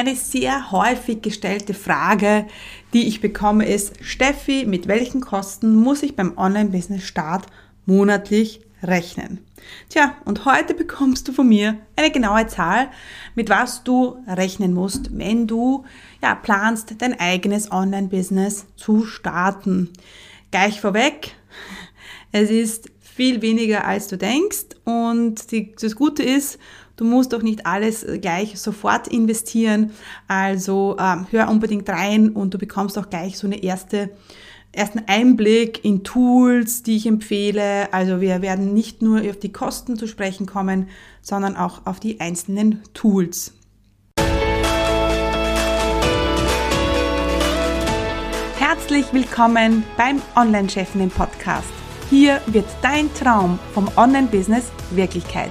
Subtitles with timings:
[0.00, 2.46] Eine sehr häufig gestellte Frage,
[2.94, 7.44] die ich bekomme, ist, Steffi, mit welchen Kosten muss ich beim Online-Business-Start
[7.84, 9.44] monatlich rechnen?
[9.90, 12.88] Tja, und heute bekommst du von mir eine genaue Zahl,
[13.34, 15.84] mit was du rechnen musst, wenn du
[16.22, 19.90] ja, planst, dein eigenes Online-Business zu starten.
[20.50, 21.36] Gleich vorweg,
[22.32, 22.88] es ist
[23.20, 26.58] viel weniger als du denkst und die, das Gute ist,
[27.00, 29.92] Du musst doch nicht alles äh, gleich sofort investieren.
[30.28, 34.10] Also ähm, hör unbedingt rein und du bekommst auch gleich so eine erste
[34.70, 37.90] ersten Einblick in Tools, die ich empfehle.
[37.94, 40.88] Also wir werden nicht nur auf die Kosten zu sprechen kommen,
[41.22, 43.54] sondern auch auf die einzelnen Tools.
[48.58, 51.72] Herzlich willkommen beim Online-Chefinnen Podcast.
[52.10, 55.50] Hier wird dein Traum vom Online-Business Wirklichkeit.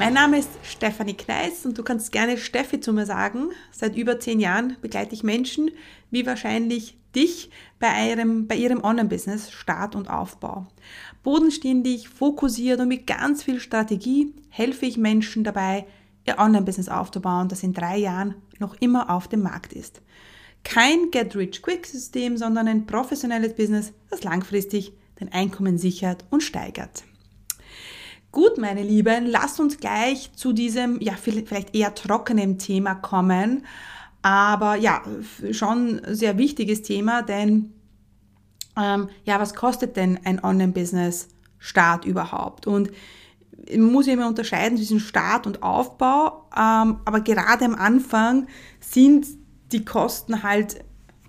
[0.00, 3.50] Mein Name ist Stefanie Kneis und du kannst gerne Steffi zu mir sagen.
[3.70, 5.72] Seit über zehn Jahren begleite ich Menschen,
[6.10, 10.66] wie wahrscheinlich dich, bei ihrem, bei ihrem Online-Business, Start und Aufbau.
[11.22, 15.84] Bodenständig, fokussiert und mit ganz viel Strategie helfe ich Menschen dabei,
[16.26, 20.00] ihr Online-Business aufzubauen, das in drei Jahren noch immer auf dem Markt ist.
[20.64, 27.04] Kein Get-Rich-Quick-System, sondern ein professionelles Business, das langfristig dein Einkommen sichert und steigert.
[28.32, 33.64] Gut, meine Lieben, lasst uns gleich zu diesem, ja, vielleicht eher trockenen Thema kommen.
[34.22, 35.02] Aber ja,
[35.50, 37.72] schon sehr wichtiges Thema, denn
[38.76, 42.66] ähm, ja, was kostet denn ein Online-Business-Start überhaupt?
[42.68, 42.90] Und
[43.68, 48.46] man muss immer unterscheiden zwischen Start und Aufbau, ähm, aber gerade am Anfang
[48.78, 49.26] sind
[49.72, 50.84] die Kosten halt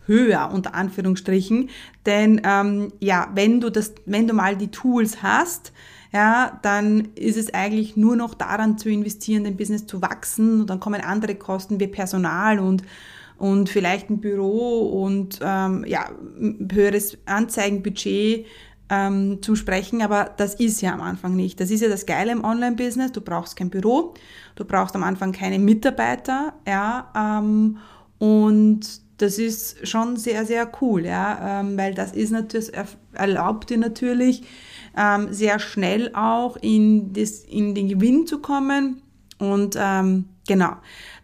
[0.05, 1.69] höher, unter Anführungsstrichen.
[2.05, 5.71] Denn ähm, ja, wenn du das, wenn du mal die Tools hast,
[6.13, 10.61] ja, dann ist es eigentlich nur noch daran zu investieren, dein Business zu wachsen.
[10.61, 12.83] Und dann kommen andere Kosten wie Personal und
[13.37, 16.11] und vielleicht ein Büro und ähm, ja,
[16.71, 18.45] höheres Anzeigenbudget
[18.91, 21.59] ähm, zum Sprechen, aber das ist ja am Anfang nicht.
[21.59, 23.13] Das ist ja das Geile im Online-Business.
[23.13, 24.13] Du brauchst kein Büro,
[24.53, 27.77] du brauchst am Anfang keine Mitarbeiter, ja, ähm,
[28.19, 28.81] und
[29.17, 32.71] das ist schon sehr, sehr cool, ja, ähm, weil das ist natürlich,
[33.13, 34.43] erlaubt dir natürlich,
[34.97, 39.01] ähm, sehr schnell auch in, das, in den Gewinn zu kommen.
[39.37, 40.75] Und ähm, genau,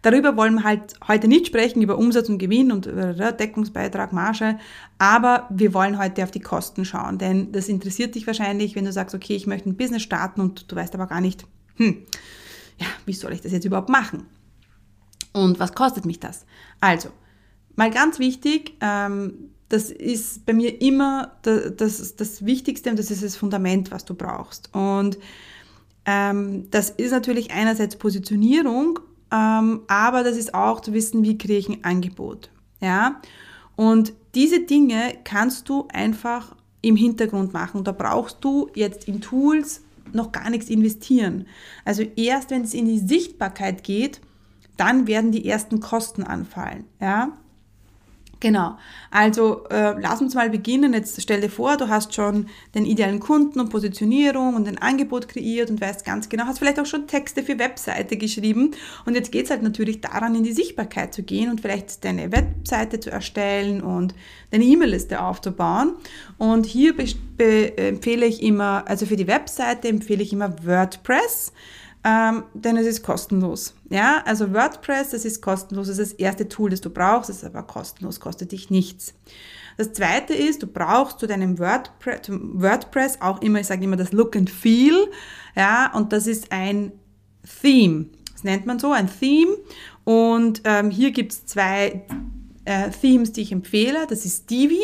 [0.02, 4.58] darüber wollen wir halt heute nicht sprechen, über Umsatz und Gewinn und äh, Deckungsbeitrag, Marge,
[4.98, 8.92] aber wir wollen heute auf die Kosten schauen, denn das interessiert dich wahrscheinlich, wenn du
[8.92, 11.46] sagst, okay, ich möchte ein Business starten und du weißt aber gar nicht,
[11.76, 12.06] hm,
[12.78, 14.26] ja, wie soll ich das jetzt überhaupt machen?
[15.32, 16.44] Und was kostet mich das?
[16.80, 17.10] Also,
[17.76, 23.22] mal ganz wichtig, ähm, das ist bei mir immer das, das Wichtigste und das ist
[23.22, 24.74] das Fundament, was du brauchst.
[24.74, 25.18] Und
[26.06, 28.98] ähm, das ist natürlich einerseits Positionierung,
[29.30, 32.50] ähm, aber das ist auch zu wissen, wie kriege ich ein Angebot.
[32.80, 33.20] Ja?
[33.76, 37.84] Und diese Dinge kannst du einfach im Hintergrund machen.
[37.84, 41.46] Da brauchst du jetzt in Tools noch gar nichts investieren.
[41.84, 44.20] Also erst wenn es in die Sichtbarkeit geht,
[44.78, 46.84] dann werden die ersten Kosten anfallen.
[47.00, 47.36] Ja?
[48.40, 48.78] Genau.
[49.10, 50.92] Also äh, lass uns mal beginnen.
[50.92, 55.28] Jetzt stell dir vor, du hast schon den idealen Kunden und Positionierung und ein Angebot
[55.28, 58.72] kreiert und weißt ganz genau, hast vielleicht auch schon Texte für Webseite geschrieben.
[59.06, 62.30] Und jetzt geht es halt natürlich daran, in die Sichtbarkeit zu gehen und vielleicht deine
[62.30, 64.14] Webseite zu erstellen und
[64.52, 65.94] deine E-Mail-Liste aufzubauen.
[66.36, 71.52] Und hier empfehle ich immer, also für die Webseite empfehle ich immer WordPress
[72.04, 73.74] ähm, denn es ist kostenlos.
[73.90, 77.38] Ja, also WordPress, das ist kostenlos, das ist das erste Tool, das du brauchst, das
[77.38, 79.14] ist aber kostenlos, kostet dich nichts.
[79.76, 84.12] Das zweite ist, du brauchst zu deinem WordPress, WordPress auch immer, ich sage immer das
[84.12, 85.08] Look and Feel,
[85.56, 86.92] ja, und das ist ein
[87.62, 88.06] Theme.
[88.32, 89.56] Das nennt man so, ein Theme.
[90.04, 92.04] Und ähm, hier gibt es zwei
[92.64, 94.06] äh, Themes, die ich empfehle.
[94.08, 94.80] Das ist Divi,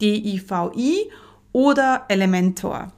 [0.00, 1.10] D-I-V-I,
[1.52, 2.92] oder Elementor.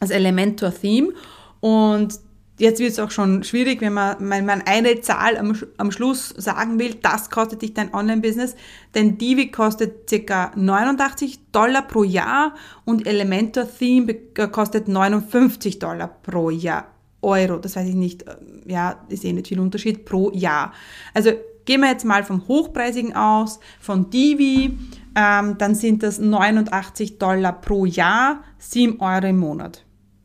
[0.00, 1.12] Das Elementor-Theme.
[1.60, 2.18] Und
[2.56, 6.28] Jetzt wird es auch schon schwierig, wenn man, wenn man eine Zahl am, am Schluss
[6.36, 8.54] sagen will, das kostet dich dein Online-Business,
[8.94, 10.52] denn Divi kostet ca.
[10.54, 12.54] 89 Dollar pro Jahr
[12.84, 14.14] und Elementor Theme
[14.52, 16.94] kostet 59 Dollar pro Jahr.
[17.24, 17.56] Euro.
[17.56, 18.24] Das weiß ich nicht,
[18.66, 20.72] ja, ist eh nicht viel Unterschied pro Jahr.
[21.14, 21.32] Also
[21.64, 24.78] gehen wir jetzt mal vom Hochpreisigen aus, von Divi,
[25.16, 29.84] ähm, dann sind das 89 Dollar pro Jahr, 7 Euro im Monat.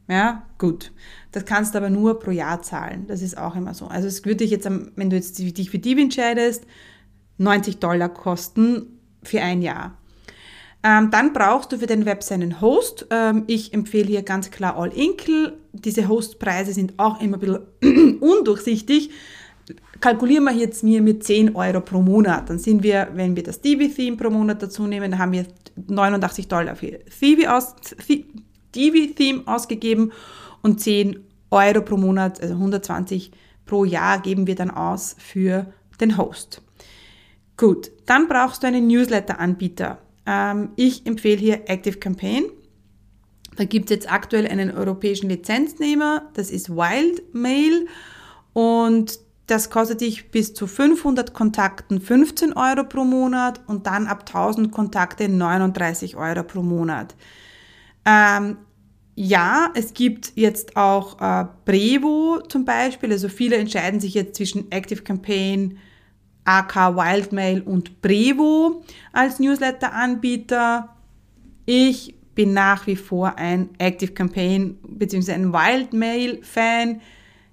[0.09, 0.91] Ja, gut.
[1.31, 3.05] Das kannst du aber nur pro Jahr zahlen.
[3.07, 3.85] Das ist auch immer so.
[3.85, 6.65] Also es würde dich jetzt, wenn du jetzt dich für Divi entscheidest,
[7.37, 9.97] 90 Dollar kosten für ein Jahr.
[10.81, 13.05] Ähm, dann brauchst du für den Website einen Host.
[13.11, 15.57] Ähm, ich empfehle hier ganz klar All Inkle.
[15.73, 19.11] Diese Hostpreise sind auch immer ein bisschen undurchsichtig.
[19.99, 22.49] Kalkulieren wir jetzt mir mit 10 Euro pro Monat.
[22.49, 25.45] Dann sind wir, wenn wir das Divi-Theme pro Monat dazu nehmen, dann haben wir
[25.87, 27.75] 89 Dollar für Divi-Theme aus,
[28.75, 30.11] Divi ausgegeben
[30.61, 33.31] und 10 Euro pro Monat, also 120
[33.65, 36.61] pro Jahr geben wir dann aus für den Host.
[37.57, 39.99] Gut, dann brauchst du einen Newsletter-Anbieter.
[40.25, 42.45] Ähm, ich empfehle hier Active Campaign.
[43.57, 47.87] Da gibt es jetzt aktuell einen europäischen Lizenznehmer, das ist Wildmail
[48.53, 54.23] und das kostet dich bis zu 500 Kontakten 15 Euro pro Monat und dann ab
[54.27, 57.15] 1000 Kontakte 39 Euro pro Monat.
[58.09, 58.57] Ähm,
[59.15, 63.11] ja, es gibt jetzt auch äh, Brevo zum Beispiel.
[63.11, 65.77] Also viele entscheiden sich jetzt zwischen Active Campaign,
[66.45, 68.81] AK Wildmail und Brevo
[69.13, 70.95] als Newsletter-Anbieter.
[71.65, 75.33] Ich bin nach wie vor ein Active Campaign bzw.
[75.33, 77.01] ein Wildmail-Fan.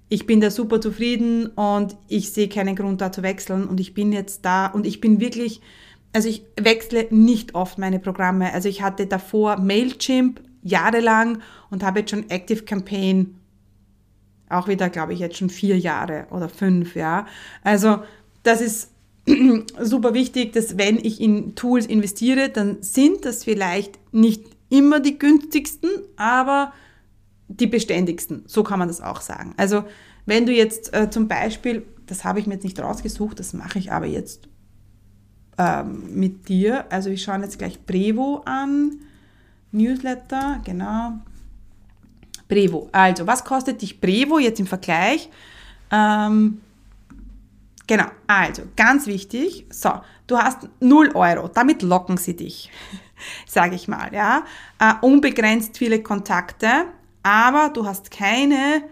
[0.09, 3.93] Ich bin da super zufrieden und ich sehe keinen Grund da zu wechseln und ich
[3.93, 5.59] bin jetzt da und ich bin wirklich,
[6.13, 8.53] also ich wechsle nicht oft meine Programme.
[8.53, 13.35] Also ich hatte davor Mailchimp jahrelang und habe jetzt schon Active Campaign
[14.49, 17.25] auch wieder, glaube ich, jetzt schon vier Jahre oder fünf, ja.
[17.63, 17.99] Also
[18.43, 18.91] das ist
[19.81, 25.19] super wichtig, dass wenn ich in Tools investiere, dann sind das vielleicht nicht immer die
[25.19, 26.73] günstigsten, aber
[27.47, 28.43] die beständigsten.
[28.47, 29.53] So kann man das auch sagen.
[29.57, 29.83] Also
[30.25, 33.79] wenn du jetzt äh, zum Beispiel, das habe ich mir jetzt nicht rausgesucht, das mache
[33.79, 34.47] ich aber jetzt
[35.57, 36.91] ähm, mit dir.
[36.91, 38.99] Also wir schauen jetzt gleich Brevo an.
[39.77, 41.13] Newsletter, genau.
[42.47, 42.89] Brevo.
[42.91, 45.29] Also, was kostet dich Brevo jetzt im Vergleich?
[45.91, 46.61] Ähm,
[47.87, 49.89] Genau, also ganz wichtig, so,
[50.27, 52.69] du hast 0 Euro, damit locken sie dich,
[53.47, 54.43] sage ich mal, ja.
[54.77, 56.67] Äh, unbegrenzt viele Kontakte,
[57.23, 58.83] aber du hast keine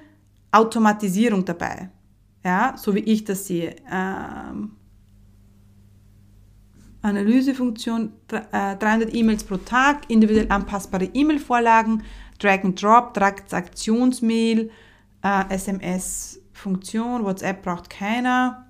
[0.54, 1.90] Automatisierung dabei,
[2.46, 3.76] ja, so wie ich das sehe.
[3.92, 4.78] Ähm,
[7.06, 12.04] Analysefunktion, 300 äh, E-Mails pro Tag, individuell anpassbare E-Mail-Vorlagen,
[12.40, 14.70] Drag and Drop, Transaktionsmail,
[15.24, 18.66] äh, SMS-Funktion, WhatsApp braucht keiner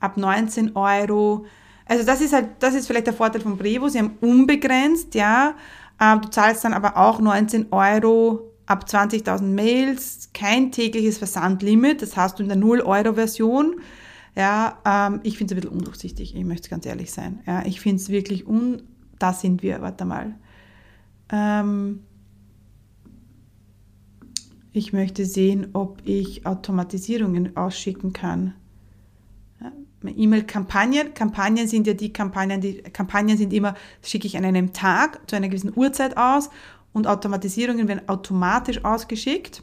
[0.00, 1.44] ab 19 Euro.
[1.84, 3.88] Also das ist halt, das ist vielleicht der Vorteil von Brevo.
[3.88, 5.54] Sie haben unbegrenzt, ja.
[6.00, 12.02] Ähm, du zahlst dann aber auch 19 Euro ab 20.000 Mails, kein tägliches Versandlimit.
[12.02, 13.80] Das hast du in der 0-Euro-Version.
[14.36, 17.40] Ja, ähm, ich finde es ein bisschen undurchsichtig, ich möchte ganz ehrlich sein.
[17.46, 18.82] Ja, ich finde es wirklich un...
[19.18, 20.34] Da sind wir, warte mal.
[21.30, 22.00] Ähm,
[24.72, 28.54] ich möchte sehen, ob ich Automatisierungen ausschicken kann.
[30.04, 31.12] E-Mail-Kampagnen.
[31.14, 35.36] Kampagnen sind ja die Kampagnen, die Kampagnen sind immer, schicke ich an einem Tag zu
[35.36, 36.48] einer gewissen Uhrzeit aus
[36.92, 39.62] und Automatisierungen werden automatisch ausgeschickt.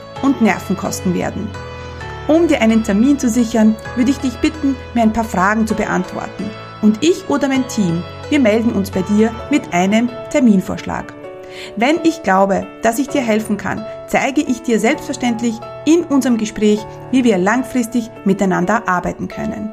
[0.21, 1.49] und Nerven kosten werden.
[2.27, 5.75] Um dir einen Termin zu sichern, würde ich dich bitten, mir ein paar Fragen zu
[5.75, 6.49] beantworten.
[6.81, 11.13] Und ich oder mein Team, wir melden uns bei dir mit einem Terminvorschlag.
[11.75, 16.79] Wenn ich glaube, dass ich dir helfen kann, zeige ich dir selbstverständlich in unserem Gespräch,
[17.11, 19.71] wie wir langfristig miteinander arbeiten können.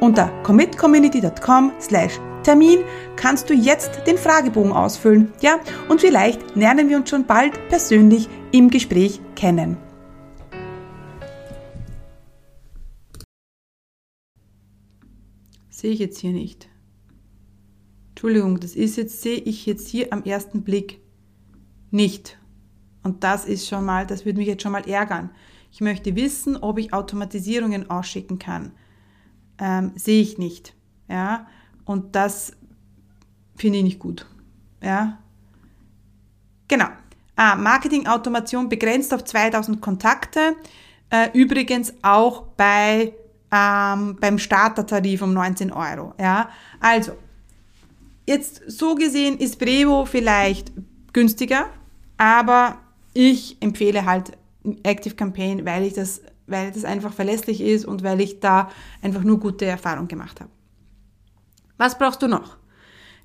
[0.00, 2.80] Unter commitcommunity.com slash Termin
[3.16, 8.28] kannst du jetzt den Fragebogen ausfüllen, ja, und vielleicht lernen wir uns schon bald persönlich
[8.52, 9.76] im Gespräch kennen.
[15.68, 16.68] Sehe ich jetzt hier nicht.
[18.10, 21.00] Entschuldigung, das ist jetzt, sehe ich jetzt hier am ersten Blick
[21.92, 22.38] nicht.
[23.04, 25.30] Und das ist schon mal, das würde mich jetzt schon mal ärgern.
[25.70, 28.72] Ich möchte wissen, ob ich Automatisierungen ausschicken kann.
[29.58, 30.74] Ähm, sehe ich nicht.
[31.08, 31.46] Ja,
[31.88, 32.52] und das
[33.56, 34.26] finde ich nicht gut.
[34.82, 35.18] Ja,
[36.68, 36.88] genau.
[37.34, 40.54] Ah, Marketing-Automation begrenzt auf 2000 Kontakte.
[41.08, 43.14] Äh, übrigens auch bei,
[43.50, 46.12] ähm, beim Startertarif um 19 Euro.
[46.20, 47.12] Ja, also,
[48.26, 50.70] jetzt so gesehen ist Brevo vielleicht
[51.14, 51.70] günstiger,
[52.18, 52.76] aber
[53.14, 54.32] ich empfehle halt
[54.82, 59.22] Active Campaign, weil ich das, weil das einfach verlässlich ist und weil ich da einfach
[59.22, 60.50] nur gute Erfahrungen gemacht habe.
[61.78, 62.56] Was brauchst du noch?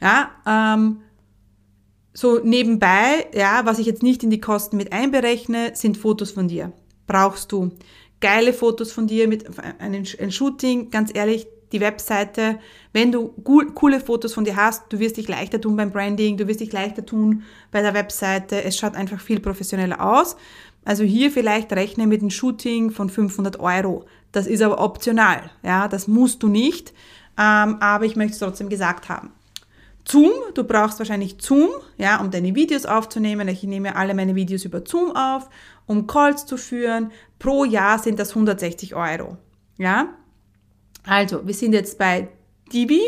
[0.01, 1.01] Ja, ähm,
[2.13, 6.47] so nebenbei, ja, was ich jetzt nicht in die Kosten mit einberechne, sind Fotos von
[6.47, 6.71] dir.
[7.07, 7.71] Brauchst du
[8.21, 9.45] geile Fotos von dir mit
[9.79, 12.59] einem ein Shooting, ganz ehrlich, die Webseite,
[12.93, 13.29] wenn du
[13.73, 16.71] coole Fotos von dir hast, du wirst dich leichter tun beim Branding, du wirst dich
[16.71, 20.37] leichter tun bei der Webseite, es schaut einfach viel professioneller aus.
[20.85, 24.05] Also hier vielleicht rechne mit einem Shooting von 500 Euro.
[24.31, 26.93] Das ist aber optional, ja, das musst du nicht,
[27.37, 29.31] ähm, aber ich möchte es trotzdem gesagt haben.
[30.05, 33.47] Zoom, du brauchst wahrscheinlich Zoom, ja, um deine Videos aufzunehmen.
[33.47, 35.49] Ich nehme alle meine Videos über Zoom auf,
[35.85, 37.11] um Calls zu führen.
[37.39, 39.37] Pro Jahr sind das 160 Euro,
[39.77, 40.09] ja.
[41.05, 42.29] Also, wir sind jetzt bei
[42.71, 43.01] Divi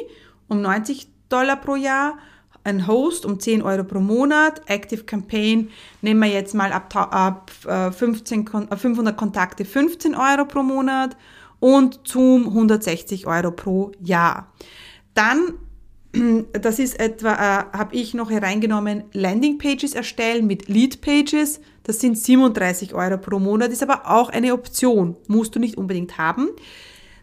[0.47, 2.17] um 90 Dollar pro Jahr,
[2.63, 5.69] ein Host um 10 Euro pro Monat, Active Campaign
[6.01, 11.15] nehmen wir jetzt mal ab, ab 15, äh, 500 äh, Kontakte 15 Euro pro Monat
[11.65, 14.53] und Zoom 160 Euro pro Jahr.
[15.15, 15.55] Dann
[16.53, 21.59] das ist etwa, äh, habe ich noch hereingenommen, Landingpages erstellen mit Leadpages.
[21.81, 26.19] Das sind 37 Euro pro Monat, ist aber auch eine Option, musst du nicht unbedingt
[26.19, 26.49] haben.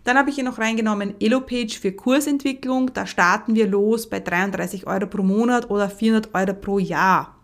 [0.03, 2.93] Dann habe ich hier noch reingenommen Elo-Page für Kursentwicklung.
[2.93, 7.37] Da starten wir los bei 33 Euro pro Monat oder 400 Euro pro Jahr.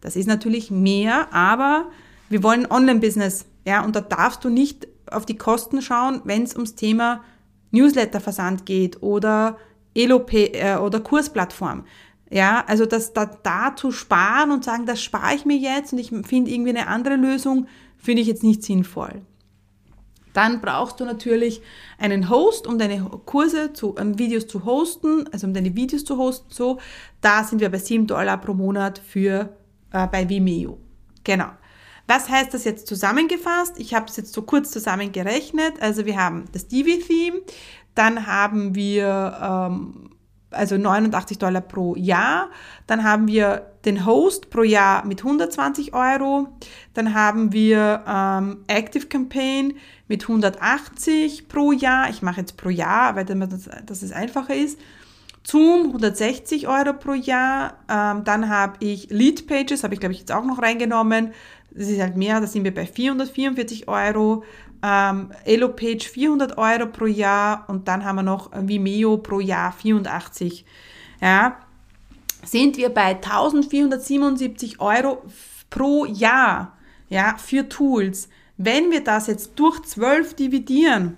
[0.00, 1.90] Das ist natürlich mehr, aber
[2.30, 3.44] wir wollen Online-Business.
[3.66, 7.22] Ja, und da darfst du nicht auf die Kosten schauen, wenn es ums Thema
[7.70, 9.58] Newsletter-Versand geht oder
[9.94, 11.84] Elo äh, oder Kursplattform.
[12.30, 15.98] Ja, also das da, da zu sparen und sagen, das spare ich mir jetzt und
[15.98, 19.22] ich finde irgendwie eine andere Lösung, finde ich jetzt nicht sinnvoll.
[20.34, 21.62] Dann brauchst du natürlich
[21.98, 26.18] einen Host, um deine Kurse zu, um Videos zu hosten, also um deine Videos zu
[26.18, 26.46] hosten.
[26.50, 26.78] So,
[27.20, 29.56] da sind wir bei 7 Dollar pro Monat für
[29.90, 30.78] äh, bei Vimeo.
[31.24, 31.48] Genau.
[32.08, 33.74] Was heißt das jetzt zusammengefasst?
[33.76, 35.80] Ich habe es jetzt so kurz zusammengerechnet.
[35.80, 37.42] Also wir haben das Divi-Theme,
[37.94, 40.10] dann haben wir ähm,
[40.50, 42.48] also 89 Dollar pro Jahr.
[42.86, 46.48] Dann haben wir den Host pro Jahr mit 120 Euro.
[46.94, 49.74] Dann haben wir ähm, Active Campaign
[50.06, 52.08] mit 180 pro Jahr.
[52.08, 54.78] Ich mache jetzt pro Jahr, weil das, dass es einfacher ist.
[55.46, 57.78] Zoom 160 Euro pro Jahr.
[57.88, 61.32] Ähm, dann habe ich Lead Pages, habe ich glaube ich jetzt auch noch reingenommen.
[61.70, 64.42] Das ist halt mehr, da sind wir bei 444 Euro
[64.82, 70.64] ähm, Elopage 400 Euro pro Jahr und dann haben wir noch Vimeo pro Jahr 84.
[71.20, 71.58] Ja,
[72.44, 75.22] sind wir bei 1477 Euro
[75.70, 76.76] pro Jahr
[77.08, 78.28] ja, für Tools.
[78.56, 81.16] Wenn wir das jetzt durch 12 dividieren,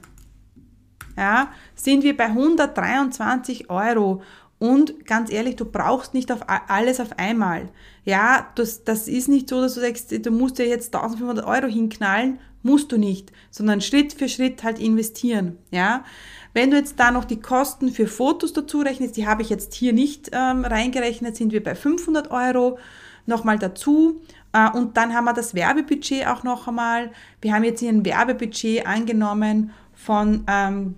[1.17, 4.23] ja, sind wir bei 123 Euro.
[4.61, 7.71] Und ganz ehrlich, du brauchst nicht auf alles auf einmal.
[8.05, 11.67] Ja, das, das ist nicht so, dass du sagst, du musst dir jetzt 1500 Euro
[11.67, 16.05] hinknallen Musst du nicht, sondern Schritt für Schritt halt investieren, ja.
[16.53, 19.73] Wenn du jetzt da noch die Kosten für Fotos dazu rechnest, die habe ich jetzt
[19.73, 22.79] hier nicht ähm, reingerechnet, sind wir bei 500 Euro
[23.25, 24.21] nochmal dazu.
[24.53, 27.13] Äh, und dann haben wir das Werbebudget auch noch einmal.
[27.41, 30.97] Wir haben jetzt hier ein Werbebudget angenommen von ähm,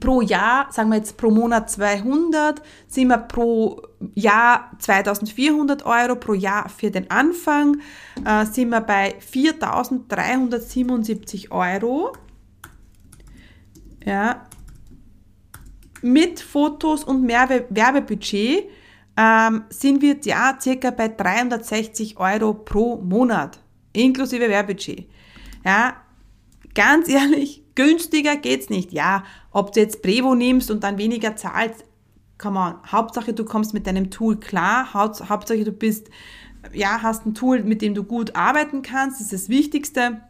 [0.00, 3.80] pro Jahr, sagen wir jetzt pro Monat 200, sind wir pro
[4.14, 7.78] Jahr 2400 Euro pro Jahr für den Anfang,
[8.24, 12.12] äh, sind wir bei 4377 Euro.
[14.04, 14.48] Ja,
[16.02, 18.64] mit Fotos und mehr Werbebudget
[19.16, 23.60] ähm, sind wir ja circa bei 360 Euro pro Monat,
[23.92, 25.08] inklusive Werbebudget.
[25.64, 25.96] Ja,
[26.74, 28.92] ganz ehrlich, günstiger geht's nicht.
[28.92, 31.84] Ja, ob du jetzt Brevo nimmst und dann weniger zahlst,
[32.36, 32.74] come on.
[32.90, 34.92] Hauptsache, du kommst mit deinem Tool klar.
[34.94, 36.08] Hauptsache, du bist,
[36.72, 39.20] ja, hast ein Tool, mit dem du gut arbeiten kannst.
[39.20, 40.20] Das ist das Wichtigste.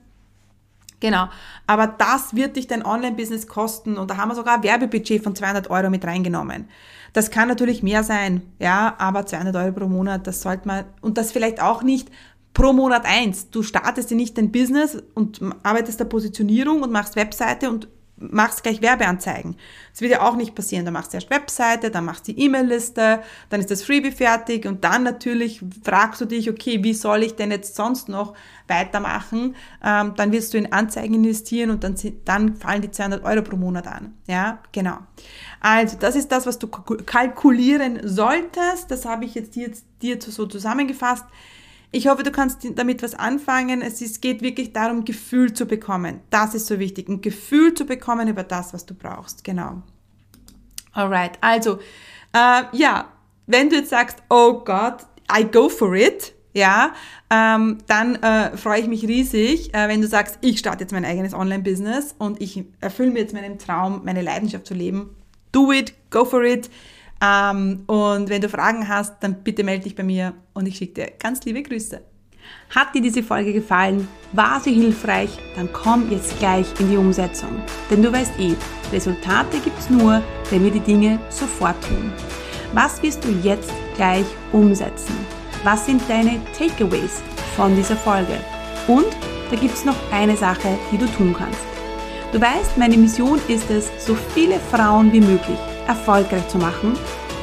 [1.01, 1.29] Genau.
[1.67, 3.97] Aber das wird dich dein Online-Business kosten.
[3.97, 6.69] Und da haben wir sogar ein Werbebudget von 200 Euro mit reingenommen.
[7.15, 8.43] Das kann natürlich mehr sein.
[8.59, 12.11] Ja, aber 200 Euro pro Monat, das sollte man, und das vielleicht auch nicht
[12.59, 13.51] pro Monat eins.
[13.51, 17.87] Du startest dir nicht dein Business und arbeitest der Positionierung und machst Webseite und
[18.17, 19.55] machst gleich Werbeanzeigen.
[19.93, 20.85] Das wird ja auch nicht passieren.
[20.85, 24.67] Da machst du erst Webseite, dann machst du die E-Mail-Liste, dann ist das Freebie fertig
[24.67, 28.35] und dann natürlich fragst du dich, okay, wie soll ich denn jetzt sonst noch
[28.67, 29.55] weitermachen?
[29.85, 33.57] Ähm, dann wirst du in Anzeigen investieren und dann, dann fallen die 200 Euro pro
[33.57, 34.15] Monat an.
[34.27, 34.99] Ja, genau.
[35.61, 38.91] Also, das ist das, was du kalkulieren solltest.
[38.91, 39.71] Das habe ich jetzt dir,
[40.03, 41.25] dir so zusammengefasst.
[41.91, 43.81] Ich hoffe, du kannst damit was anfangen.
[43.81, 46.21] Es ist, geht wirklich darum, Gefühl zu bekommen.
[46.29, 47.09] Das ist so wichtig.
[47.09, 49.43] Ein Gefühl zu bekommen über das, was du brauchst.
[49.43, 49.83] Genau.
[50.93, 51.39] Alright.
[51.41, 51.79] Also,
[52.35, 53.09] äh, ja,
[53.47, 56.93] wenn du jetzt sagst, oh Gott, I go for it, ja,
[57.31, 61.05] ähm, dann äh, freue ich mich riesig, äh, wenn du sagst, ich starte jetzt mein
[61.05, 65.15] eigenes Online-Business und ich erfülle mir jetzt meinen Traum, meine Leidenschaft zu leben.
[65.53, 66.69] Do it, go for it.
[67.21, 70.95] Ähm, und wenn du Fragen hast, dann bitte melde dich bei mir und ich schicke
[70.95, 72.01] dir ganz liebe Grüße.
[72.71, 74.09] Hat dir diese Folge gefallen?
[74.33, 75.31] War sie hilfreich?
[75.57, 77.61] Dann komm jetzt gleich in die Umsetzung.
[77.91, 78.55] Denn du weißt eh,
[78.93, 82.13] Resultate gibt es nur, wenn wir die Dinge sofort tun.
[82.73, 85.15] Was wirst du jetzt gleich umsetzen?
[85.65, 87.23] Was sind deine Takeaways
[87.57, 88.39] von dieser Folge?
[88.87, 89.07] Und
[89.51, 91.61] da gibt es noch eine Sache, die du tun kannst.
[92.33, 95.59] Du weißt, meine Mission ist es, so viele Frauen wie möglich
[95.89, 96.97] erfolgreich zu machen.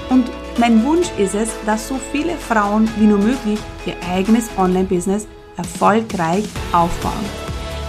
[0.10, 5.28] Und mein Wunsch ist es, dass so viele Frauen wie nur möglich ihr eigenes Online-Business
[5.58, 7.25] erfolgreich aufbauen.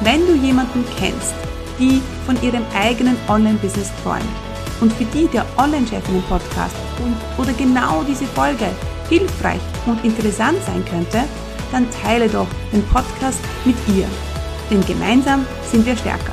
[0.02, 1.34] Wenn du jemanden kennst,
[1.78, 4.24] die von ihrem eigenen Online-Business träumt
[4.80, 6.74] und für die der Online-Chefinnen-Podcast
[7.38, 8.66] oder genau diese Folge
[9.08, 11.24] hilfreich und interessant sein könnte,
[11.72, 14.06] dann teile doch den Podcast mit ihr.
[14.70, 16.32] Denn gemeinsam sind wir stärker.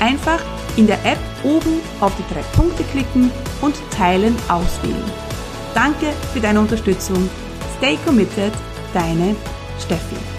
[0.00, 0.40] Einfach
[0.76, 5.04] in der App oben auf die drei Punkte klicken und Teilen auswählen.
[5.74, 7.28] Danke für deine Unterstützung.
[7.78, 8.52] Stay committed,
[8.94, 9.36] deine
[9.78, 10.35] Steffi.